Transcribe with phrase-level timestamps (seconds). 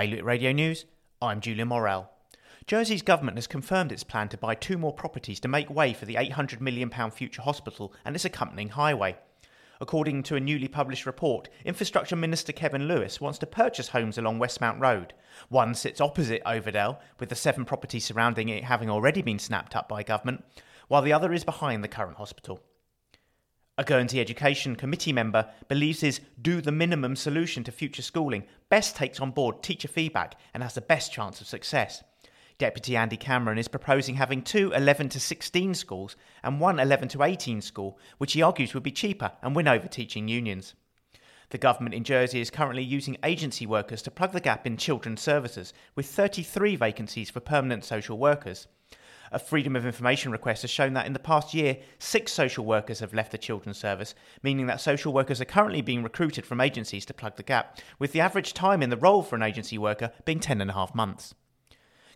[0.00, 0.86] Bailiwick Radio News,
[1.20, 2.10] I'm Julian Morel.
[2.66, 6.06] Jersey's government has confirmed its plan to buy two more properties to make way for
[6.06, 9.18] the £800 million future hospital and its accompanying highway.
[9.78, 14.38] According to a newly published report, Infrastructure Minister Kevin Lewis wants to purchase homes along
[14.38, 15.12] Westmount Road.
[15.50, 19.86] One sits opposite Overdale, with the seven properties surrounding it having already been snapped up
[19.86, 20.42] by government,
[20.88, 22.62] while the other is behind the current hospital.
[23.80, 28.94] A Guernsey Education Committee member believes his do the minimum solution to future schooling best
[28.94, 32.04] takes on board teacher feedback and has the best chance of success.
[32.58, 37.22] Deputy Andy Cameron is proposing having two 11 to 16 schools and one 11 to
[37.22, 40.74] 18 school, which he argues would be cheaper and win over teaching unions.
[41.48, 45.22] The government in Jersey is currently using agency workers to plug the gap in children's
[45.22, 48.66] services, with 33 vacancies for permanent social workers.
[49.32, 52.98] A Freedom of Information request has shown that in the past year, six social workers
[52.98, 57.06] have left the Children's Service, meaning that social workers are currently being recruited from agencies
[57.06, 60.10] to plug the gap, with the average time in the role for an agency worker
[60.24, 61.34] being 10 and a half months.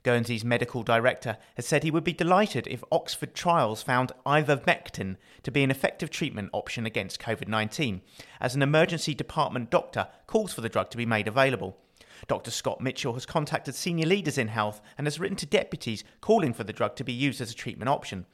[0.02, 5.50] Guernsey's medical director has said he would be delighted if Oxford trials found ivermectin to
[5.50, 8.02] be an effective treatment option against COVID 19,
[8.40, 11.78] as an emergency department doctor calls for the drug to be made available.
[12.26, 12.50] Dr.
[12.50, 16.64] Scott Mitchell has contacted senior leaders in health and has written to deputies calling for
[16.64, 18.26] the drug to be used as a treatment option.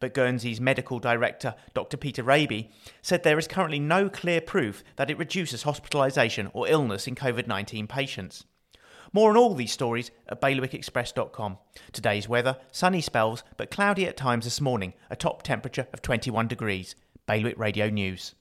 [0.00, 1.96] But Guernsey's medical director, Dr.
[1.96, 2.70] Peter Rabey,
[3.02, 7.46] said there is currently no clear proof that it reduces hospitalisation or illness in COVID
[7.46, 8.44] 19 patients.
[9.12, 11.58] More on all these stories at bailiwickexpress.com.
[11.92, 16.46] Today's weather sunny spells, but cloudy at times this morning, a top temperature of 21
[16.46, 16.94] degrees.
[17.26, 18.34] Bailiwick Radio News.